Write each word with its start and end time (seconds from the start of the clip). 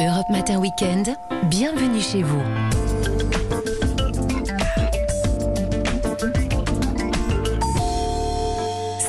Europe 0.00 0.30
Matin 0.30 0.58
Weekend, 0.58 1.14
bienvenue 1.50 2.00
chez 2.00 2.22
vous. 2.22 2.40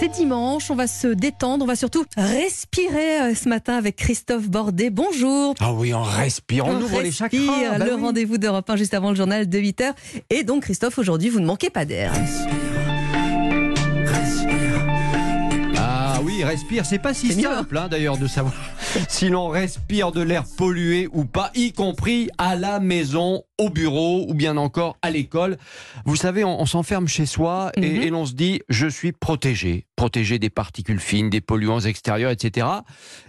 C'est 0.00 0.08
dimanche, 0.08 0.68
on 0.68 0.74
va 0.74 0.88
se 0.88 1.06
détendre, 1.06 1.62
on 1.64 1.68
va 1.68 1.76
surtout 1.76 2.04
respirer 2.16 3.20
euh, 3.20 3.34
ce 3.36 3.48
matin 3.48 3.76
avec 3.76 3.94
Christophe 3.94 4.48
Bordet. 4.48 4.90
Bonjour. 4.90 5.54
Ah 5.60 5.72
oui, 5.72 5.94
on 5.94 6.02
respire, 6.02 6.66
on, 6.66 6.80
ouvre 6.80 7.02
les 7.02 7.12
chakras. 7.12 7.38
Respire, 7.38 7.78
bah 7.78 7.84
le 7.84 7.94
oui. 7.94 8.00
rendez-vous 8.00 8.38
d'Europe 8.38 8.68
1 8.68 8.74
juste 8.74 8.94
avant 8.94 9.10
le 9.10 9.16
journal 9.16 9.48
de 9.48 9.58
8h. 9.60 9.92
Et 10.30 10.42
donc 10.42 10.64
Christophe, 10.64 10.98
aujourd'hui, 10.98 11.28
vous 11.28 11.38
ne 11.38 11.46
manquez 11.46 11.70
pas 11.70 11.84
d'air. 11.84 12.12
Ah 15.76 16.18
oui, 16.24 16.42
respire, 16.42 16.84
c'est 16.84 16.98
pas 16.98 17.14
si 17.14 17.28
mieux, 17.28 17.44
simple 17.44 17.78
hein, 17.78 17.86
d'ailleurs 17.88 18.18
de 18.18 18.26
savoir 18.26 18.54
si 19.08 19.28
l'on 19.28 19.48
respire 19.48 20.12
de 20.12 20.20
l'air 20.22 20.44
pollué 20.56 21.08
ou 21.12 21.24
pas, 21.24 21.50
y 21.54 21.72
compris 21.72 22.28
à 22.38 22.56
la 22.56 22.80
maison, 22.80 23.42
au 23.58 23.70
bureau 23.70 24.24
ou 24.28 24.34
bien 24.34 24.56
encore 24.56 24.96
à 25.02 25.10
l'école. 25.10 25.56
Vous 26.04 26.16
savez, 26.16 26.44
on, 26.44 26.60
on 26.60 26.66
s'enferme 26.66 27.08
chez 27.08 27.26
soi 27.26 27.70
et, 27.76 27.80
Mhm. 27.80 28.02
et 28.02 28.10
l'on 28.10 28.26
se 28.26 28.32
dit 28.32 28.60
je 28.68 28.86
suis 28.86 29.12
protégé, 29.12 29.86
protégé 29.96 30.38
des 30.38 30.50
particules 30.50 31.00
fines, 31.00 31.30
des 31.30 31.40
polluants 31.40 31.80
extérieurs, 31.80 32.30
etc. 32.30 32.66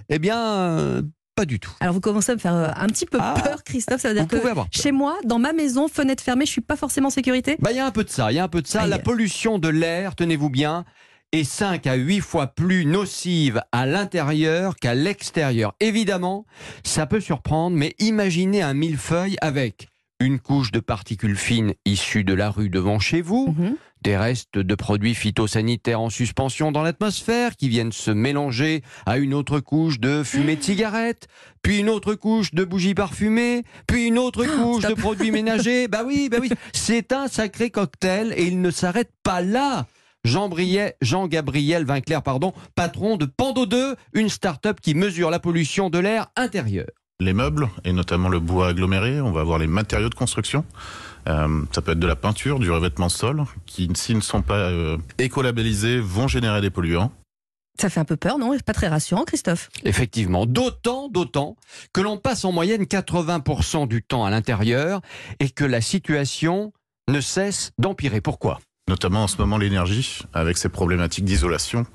Eh 0.09 0.19
bien, 0.19 0.39
euh, 0.39 1.01
pas 1.35 1.45
du 1.45 1.59
tout. 1.59 1.71
Alors 1.79 1.93
vous 1.93 2.01
commencez 2.01 2.31
à 2.31 2.35
me 2.35 2.39
faire 2.39 2.55
euh, 2.55 2.67
un 2.75 2.87
petit 2.87 3.05
peu 3.05 3.17
Ah. 3.21 3.33
peur, 3.43 3.63
Christophe. 3.63 4.01
Ça 4.01 4.09
veut 4.09 4.15
dire 4.15 4.27
que 4.27 4.37
chez 4.71 4.91
moi, 4.91 5.17
dans 5.25 5.39
ma 5.39 5.53
maison, 5.53 5.87
fenêtre 5.87 6.23
fermée, 6.23 6.45
je 6.45 6.51
suis 6.51 6.61
pas 6.61 6.75
forcément 6.75 7.07
en 7.07 7.11
sécurité? 7.11 7.55
Bah, 7.59 7.71
il 7.71 7.77
y 7.77 7.79
a 7.79 7.85
un 7.85 7.91
peu 7.91 8.03
de 8.03 8.09
ça, 8.09 8.31
il 8.31 8.35
y 8.35 8.39
a 8.39 8.43
un 8.43 8.47
peu 8.49 8.61
de 8.61 8.67
ça. 8.67 8.87
La 8.87 8.99
pollution 8.99 9.57
de 9.59 9.69
l'air, 9.69 10.15
tenez-vous 10.15 10.49
bien, 10.49 10.85
est 11.31 11.43
5 11.43 11.87
à 11.87 11.95
8 11.95 12.19
fois 12.19 12.47
plus 12.47 12.85
nocive 12.85 13.61
à 13.71 13.85
l'intérieur 13.85 14.75
qu'à 14.75 14.95
l'extérieur. 14.95 15.73
Évidemment, 15.79 16.45
ça 16.83 17.05
peut 17.05 17.21
surprendre, 17.21 17.75
mais 17.77 17.95
imaginez 17.99 18.61
un 18.61 18.73
millefeuille 18.73 19.37
avec 19.41 19.87
une 20.19 20.39
couche 20.39 20.71
de 20.71 20.79
particules 20.79 21.35
fines 21.37 21.73
issues 21.85 22.23
de 22.23 22.33
la 22.33 22.51
rue 22.51 22.69
devant 22.69 22.99
chez 22.99 23.21
vous, 23.21 23.55
Mhm. 23.57 23.75
des 24.03 24.17
restes 24.17 24.57
de 24.57 24.75
produits 24.75 25.15
phytosanitaires 25.15 25.99
en 26.01 26.09
suspension 26.11 26.71
dans 26.71 26.83
l'atmosphère 26.83 27.55
qui 27.55 27.69
viennent 27.69 27.91
se 27.91 28.11
mélanger 28.11 28.83
à 29.07 29.17
une 29.17 29.33
autre 29.33 29.59
couche 29.59 29.99
de 29.99 30.21
fumée 30.23 30.55
de 30.57 30.61
cigarette, 30.63 31.27
puis 31.63 31.79
une 31.79 31.89
autre 31.89 32.13
couche 32.13 32.53
de 32.53 32.63
bougies 32.63 32.93
parfumées, 32.93 33.63
puis 33.87 34.05
une 34.07 34.19
autre 34.19 34.45
couche 34.45 34.83
de 34.83 34.93
produits 34.93 35.31
ménagers. 35.31 35.87
Bah 35.87 36.03
oui, 36.05 36.29
bah 36.29 36.37
oui, 36.39 36.49
c'est 36.73 37.13
un 37.13 37.27
sacré 37.27 37.69
cocktail 37.71 38.31
et 38.37 38.45
il 38.45 38.61
ne 38.61 38.69
s'arrête 38.69 39.11
pas 39.23 39.41
là. 39.41 39.87
Jean 40.23 40.49
Briet, 40.49 40.95
Jean-Gabriel 41.01 41.83
Vinclair, 41.85 42.21
pardon, 42.21 42.53
patron 42.75 43.17
de 43.17 43.25
Pando 43.25 43.65
2, 43.65 43.95
une 44.13 44.29
start-up 44.29 44.79
qui 44.79 44.93
mesure 44.93 45.31
la 45.31 45.39
pollution 45.39 45.89
de 45.89 45.97
l'air 45.99 46.27
intérieur. 46.35 46.87
les 47.19 47.33
meubles 47.33 47.69
et 47.83 47.93
notamment 47.93 48.29
le 48.29 48.39
bois 48.39 48.69
aggloméré. 48.69 49.21
On 49.21 49.31
va 49.31 49.41
avoir 49.41 49.59
les 49.59 49.67
matériaux 49.67 50.09
de 50.09 50.15
construction. 50.15 50.65
Euh, 51.27 51.61
ça 51.71 51.81
peut 51.81 51.91
être 51.91 51.99
de 51.99 52.07
la 52.07 52.15
peinture, 52.15 52.59
du 52.59 52.71
revêtement 52.71 53.07
de 53.07 53.11
sol, 53.11 53.43
qui 53.67 53.89
s'ils 53.95 54.15
ne 54.15 54.21
sont 54.21 54.41
pas 54.41 54.57
euh, 54.69 54.97
écolabellisés 55.19 55.99
vont 55.99 56.27
générer 56.27 56.61
des 56.61 56.71
polluants. 56.71 57.11
Ça 57.79 57.89
fait 57.89 57.99
un 57.99 58.05
peu 58.05 58.17
peur, 58.17 58.37
non? 58.39 58.55
Pas 58.65 58.73
très 58.73 58.87
rassurant, 58.87 59.23
Christophe. 59.23 59.69
Effectivement, 59.85 60.45
d'autant, 60.47 61.09
d'autant 61.09 61.55
que 61.93 62.01
l'on 62.01 62.17
passe 62.17 62.43
en 62.43 62.51
moyenne 62.51 62.83
80% 62.83 63.87
du 63.87 64.01
temps 64.03 64.25
à 64.25 64.29
l'intérieur 64.31 65.01
et 65.39 65.49
que 65.49 65.63
la 65.63 65.81
situation 65.81 66.73
ne 67.07 67.21
cesse 67.21 67.71
d'empirer. 67.77 68.19
Pourquoi? 68.21 68.59
Notamment 68.87 69.23
en 69.23 69.27
ce 69.27 69.37
moment 69.37 69.57
l'énergie, 69.57 70.19
avec 70.33 70.57
ses 70.57 70.69
problématiques 70.69 71.25
d'isolation, 71.25 71.85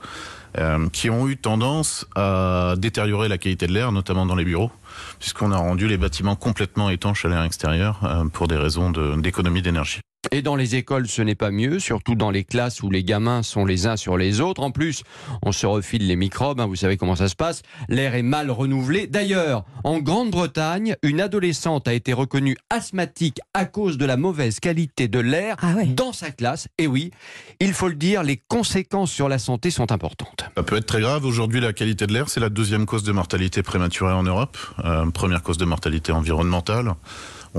euh, 0.59 0.89
qui 0.89 1.11
ont 1.11 1.29
eu 1.29 1.37
tendance 1.37 2.07
à 2.17 2.75
détériorer 2.79 3.29
la 3.29 3.37
qualité 3.37 3.67
de 3.67 3.73
l'air, 3.73 3.93
notamment 3.93 4.25
dans 4.25 4.35
les 4.35 4.45
bureaux, 4.45 4.71
puisqu'on 5.19 5.53
a 5.53 5.59
rendu 5.59 5.87
les 5.87 5.99
bâtiments 5.99 6.37
complètement 6.37 6.89
étanches 6.89 7.27
à 7.27 7.29
l'air 7.29 7.43
extérieur 7.43 8.01
euh, 8.05 8.25
pour 8.25 8.49
des 8.49 8.57
raisons 8.57 8.91
d'économie 9.19 9.61
d'énergie. 9.61 10.01
Et 10.33 10.43
dans 10.43 10.57
les 10.57 10.75
écoles, 10.75 11.09
ce 11.09 11.23
n'est 11.23 11.35
pas 11.35 11.51
mieux, 11.51 11.79
surtout 11.79 12.15
dans 12.15 12.31
les 12.31 12.45
classes 12.45 12.83
où 12.83 12.91
les 12.91 13.05
gamins 13.05 13.43
sont 13.43 13.65
les 13.65 13.87
uns 13.87 13.97
sur 13.97 14.17
les 14.17 14.41
autres. 14.41 14.63
En 14.63 14.71
plus, 14.71 15.03
on 15.43 15.53
se 15.53 15.67
refile 15.67 16.07
les 16.07 16.17
microbes, 16.17 16.61
hein, 16.61 16.67
vous 16.67 16.77
savez 16.77 16.97
comment 16.97 17.17
ça 17.17 17.29
se 17.29 17.37
passe. 17.37 17.63
L'air 17.89 18.15
est 18.15 18.23
mal 18.23 18.51
renouvelé. 18.51 19.07
D'ailleurs, 19.07 19.65
en 19.85 19.99
Grande-Bretagne, 20.01 20.97
une 21.03 21.21
adolescente 21.21 21.87
a 21.89 21.95
été 21.95 22.13
reconnue 22.13 22.57
asthmatique 22.71 23.41
à 23.55 23.65
cause 23.65 23.99
de 23.99 24.05
la 24.05 24.17
mauvaise 24.17 24.61
qualité 24.61 25.09
de 25.09 25.21
l'air 25.21 25.57
Ah 25.61 25.75
ouais. 25.75 25.87
dans 25.87 26.13
sa 26.13 26.31
classe. 26.31 26.69
Et 26.79 26.87
oui, 26.87 27.13
il 27.61 27.73
faut 27.73 27.89
le 27.89 27.95
dire, 27.95 28.23
les 28.23 28.37
conséquences 28.49 29.13
sur 29.13 29.29
la 29.29 29.39
santé 29.39 29.71
sont 29.71 29.93
importantes. 29.93 30.45
Ça 30.57 30.63
peut 30.63 30.77
être 30.77 30.87
très 30.87 31.01
grave. 31.01 31.25
Aujourd'hui, 31.25 31.61
la 31.61 31.73
qualité 31.73 32.07
de 32.07 32.13
l'air, 32.13 32.29
c'est 32.29 32.41
la 32.41 32.51
deuxième 32.51 32.85
cause 32.87 33.05
de 33.05 33.13
mortalité 33.13 33.63
prématurée 33.63 34.13
en 34.13 34.25
Europe. 34.25 34.59
Euh, 34.85 35.07
première 35.11 35.43
cause 35.43 35.59
de 35.59 35.65
mortalité 35.65 36.13
environnementale. 36.13 36.95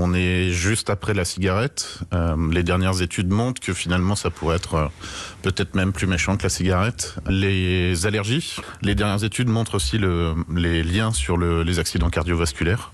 On 0.00 0.14
est 0.14 0.50
juste 0.50 0.90
après 0.90 1.12
la 1.12 1.24
cigarette. 1.24 1.98
Euh, 2.14 2.36
les 2.58 2.64
dernières 2.64 3.00
études 3.02 3.30
montrent 3.30 3.60
que 3.60 3.72
finalement, 3.72 4.16
ça 4.16 4.30
pourrait 4.30 4.56
être 4.56 4.74
euh, 4.74 4.86
peut-être 5.42 5.76
même 5.76 5.92
plus 5.92 6.08
méchant 6.08 6.36
que 6.36 6.42
la 6.42 6.48
cigarette. 6.48 7.14
Les 7.28 8.04
allergies. 8.04 8.56
Les 8.82 8.96
dernières 8.96 9.22
études 9.22 9.46
montrent 9.48 9.76
aussi 9.76 9.96
le- 9.96 10.34
les 10.54 10.82
liens 10.82 11.12
sur 11.12 11.36
le- 11.36 11.62
les 11.62 11.78
accidents 11.78 12.10
cardiovasculaires. 12.10 12.90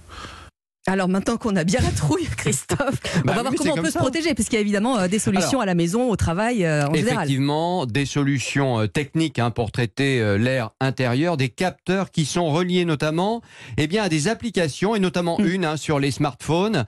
Alors 0.87 1.09
maintenant 1.09 1.39
qu'on 1.39 1.56
a 1.56 1.65
bien 1.65 1.81
la 1.81 1.91
trouille, 1.91 2.27
Christophe, 2.37 3.00
on 3.17 3.21
Bah 3.21 3.33
va 3.33 3.37
oui, 3.37 3.43
voir 3.43 3.55
comment 3.56 3.75
on 3.78 3.83
peut 3.83 3.91
se 3.91 3.99
protéger, 3.99 4.34
parce 4.34 4.49
qu'il 4.49 4.56
y 4.56 4.59
a 4.59 4.61
évidemment 4.61 4.99
euh, 4.99 5.09
des 5.09 5.19
solutions 5.19 5.53
Alors, 5.53 5.62
à 5.62 5.67
la 5.67 5.75
maison, 5.75 6.11
au 6.11 6.17
travail, 6.17 6.65
euh, 6.65 6.87
en 6.87 6.93
général. 6.95 7.25
Effectivement, 7.25 7.87
des 7.87 8.05
solutions 8.05 8.81
euh, 8.81 8.87
techniques 8.87 9.39
hein, 9.39 9.50
pour 9.50 9.72
traiter 9.72 10.37
l'air 10.39 10.71
intérieur, 10.81 11.39
des 11.39 11.49
capteurs 11.49 12.11
qui 12.11 12.27
sont 12.27 12.50
reliés 12.50 12.84
notamment 12.84 13.41
eh 13.78 13.87
bien, 13.87 14.03
à 14.03 14.09
des 14.11 14.28
applications, 14.28 14.95
et 14.95 15.00
notamment 15.00 15.39
Mm. 15.39 15.47
une 15.47 15.65
hein, 15.65 15.77
sur 15.78 15.99
les 15.99 16.11
smartphones. 16.11 16.84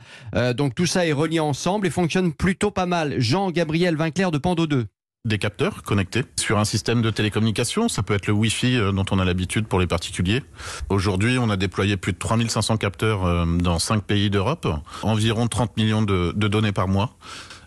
Donc 0.56 0.74
tout 0.74 0.86
ça 0.86 1.06
est 1.06 1.12
relié 1.12 1.40
ensemble 1.40 1.86
et 1.86 1.90
fonctionne 1.90 2.32
plutôt 2.32 2.70
pas 2.70 2.86
mal. 2.86 3.14
Jean-Gabriel 3.18 3.96
Vinclair 3.96 4.30
de 4.30 4.38
Pando 4.38 4.66
2. 4.66 4.86
Des 5.26 5.38
capteurs 5.38 5.82
connectés 5.82 6.24
sur 6.36 6.58
un 6.58 6.64
système 6.64 7.02
de 7.02 7.10
télécommunication. 7.10 7.88
Ça 7.88 8.02
peut 8.02 8.14
être 8.14 8.26
le 8.26 8.32
Wi-Fi 8.32 8.76
euh, 8.76 8.92
dont 8.92 9.04
on 9.10 9.18
a 9.18 9.24
l'habitude 9.24 9.66
pour 9.66 9.80
les 9.80 9.86
particuliers. 9.86 10.42
Aujourd'hui, 10.88 11.38
on 11.38 11.50
a 11.50 11.56
déployé 11.56 11.96
plus 11.96 12.12
de 12.12 12.18
3500 12.18 12.76
capteurs 12.76 13.26
euh, 13.26 13.44
dans 13.44 13.78
5 13.78 14.04
pays 14.04 14.30
d'Europe, 14.30 14.68
environ 15.02 15.48
30 15.48 15.76
millions 15.76 16.02
de, 16.02 16.32
données 16.32 16.72
par 16.72 16.86
mois 16.86 17.16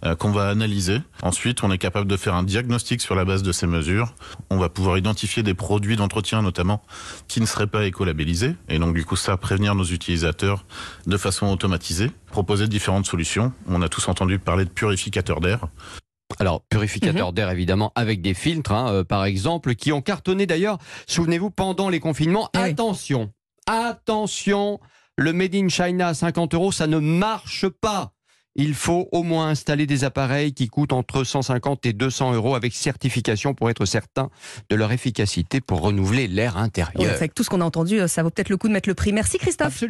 euh, 0.05 0.15
qu'on 0.15 0.31
va 0.31 0.47
analyser. 0.47 1.01
Ensuite, 1.21 1.61
on 1.63 1.71
est 1.71 1.77
capable 1.77 2.07
de 2.07 2.15
faire 2.15 2.33
un 2.33 2.43
diagnostic 2.43 3.01
sur 3.01 3.13
la 3.13 3.25
base 3.25 3.43
de 3.43 3.51
ces 3.51 3.67
mesures. 3.67 4.13
On 4.49 4.57
va 4.57 4.69
pouvoir 4.69 4.97
identifier 4.97 5.43
des 5.43 5.53
produits 5.53 5.97
d'entretien 5.97 6.41
notamment 6.41 6.81
qui 7.27 7.41
ne 7.41 7.45
seraient 7.45 7.67
pas 7.67 7.85
écolabellisés 7.85 8.55
et 8.69 8.79
donc 8.79 8.95
du 8.95 9.03
coup 9.03 9.17
ça 9.17 9.35
prévenir 9.35 9.75
nos 9.75 9.83
utilisateurs 9.83 10.65
de 11.07 11.17
façon 11.17 11.47
automatisée, 11.47 12.11
proposer 12.31 12.67
différentes 12.67 13.05
solutions. 13.05 13.51
On 13.67 13.81
a 13.81 13.89
tous 13.89 14.07
entendu 14.07 14.39
parler 14.39 14.63
de 14.63 14.69
purificateurs 14.69 15.41
d'air. 15.41 15.67
Alors, 16.39 16.63
purificateur 16.69 17.33
d'air 17.33 17.49
évidemment 17.49 17.91
avec 17.95 18.21
des 18.21 18.33
filtres, 18.33 18.71
hein, 18.71 18.91
euh, 18.91 19.03
par 19.03 19.25
exemple, 19.25 19.75
qui 19.75 19.91
ont 19.91 20.01
cartonné 20.01 20.45
d'ailleurs, 20.45 20.77
souvenez-vous, 21.07 21.51
pendant 21.51 21.89
les 21.89 21.99
confinements. 21.99 22.49
Oui. 22.55 22.61
attention, 22.61 23.31
attention, 23.67 24.79
le 25.17 25.33
Made 25.33 25.55
in 25.55 25.69
China 25.69 26.07
à 26.07 26.13
50 26.13 26.53
euros, 26.53 26.71
ça 26.71 26.87
ne 26.87 26.99
marche 26.99 27.67
pas. 27.67 28.13
Il 28.55 28.73
faut 28.73 29.07
au 29.11 29.23
moins 29.23 29.49
installer 29.49 29.85
des 29.85 30.03
appareils 30.03 30.53
qui 30.53 30.67
coûtent 30.67 30.91
entre 30.91 31.23
150 31.23 31.85
et 31.85 31.93
200 31.93 32.33
euros 32.33 32.55
avec 32.55 32.73
certification 32.73 33.53
pour 33.53 33.69
être 33.69 33.85
certain 33.85 34.29
de 34.69 34.75
leur 34.75 34.91
efficacité 34.91 35.61
pour 35.61 35.81
renouveler 35.81 36.27
l'air 36.27 36.57
intérieur. 36.57 37.13
avec 37.13 37.33
tout 37.33 37.43
ce 37.43 37.49
qu'on 37.49 37.61
a 37.61 37.65
entendu, 37.65 38.01
euh, 38.01 38.07
ça 38.07 38.23
vaut 38.23 38.31
peut-être 38.31 38.49
le 38.49 38.57
coup 38.57 38.67
de 38.67 38.73
mettre 38.73 38.89
le 38.89 38.95
prix. 38.95 39.13
Merci 39.13 39.37
Christophe. 39.37 39.67
Absolument. 39.67 39.87